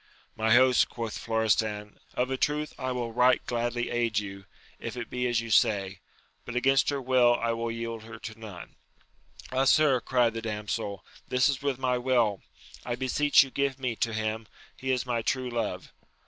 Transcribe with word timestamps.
My 0.35 0.55
host, 0.55 0.89
quoth 0.89 1.15
Florestan, 1.15 1.99
of 2.15 2.31
a 2.31 2.35
truth 2.35 2.73
I 2.79 2.89
wiU 2.89 3.15
right 3.15 3.39
gladly 3.45 3.91
aid 3.91 4.17
you, 4.17 4.45
if 4.79 4.97
it 4.97 5.11
be 5.11 5.27
as 5.27 5.41
you 5.41 5.51
say; 5.51 5.99
but 6.43 6.55
against 6.55 6.89
her 6.89 6.99
will 6.99 7.35
I 7.35 7.51
will 7.51 7.69
yield 7.71 8.01
her 8.05 8.17
to 8.17 8.39
none. 8.39 8.77
Ah, 9.51 9.65
sir, 9.65 10.01
cried 10.01 10.33
the 10.33 10.41
damsel, 10.41 11.05
this 11.27 11.49
is 11.49 11.61
with 11.61 11.77
my 11.77 11.99
will! 11.99 12.41
I 12.83 12.95
beseech 12.95 13.43
you 13.43 13.51
give 13.51 13.77
me 13.77 13.95
to 13.97 14.11
him: 14.11 14.47
he 14.75 14.89
is 14.89 15.05
my 15.05 15.21
true 15.21 15.51
love. 15.51 15.93